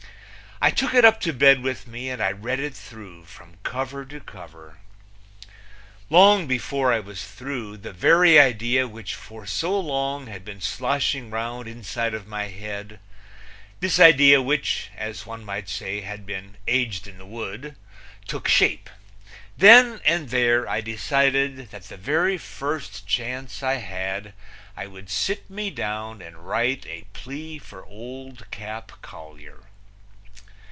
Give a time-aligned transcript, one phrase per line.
[0.63, 4.05] I took it up to bed with me, and I read it through from cover
[4.05, 4.77] to cover.
[6.07, 11.31] Long before I was through the very idea which for so long had been sloshing
[11.31, 12.99] round inside of my head
[13.79, 17.75] this idea which, as one might say, had been aged in the wood
[18.27, 18.87] took shape.
[19.57, 24.33] Then and there I decided that the very first chance I had
[24.77, 29.61] I would sit me down and write a plea for Old Cap Collier.